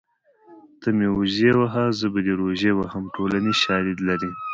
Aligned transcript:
ته 0.81 0.87
مې 0.97 1.07
وزې 1.17 1.51
وهه 1.59 1.83
زه 1.99 2.07
به 2.13 2.19
دې 2.25 2.33
روژې 2.41 2.71
وهم 2.75 3.03
ټولنیز 3.15 3.57
شالید 3.63 3.99
لري 4.09 4.31